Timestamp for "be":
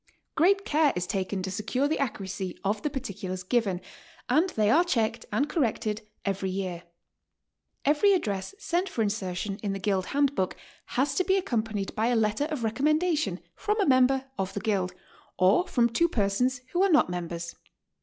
11.23-11.37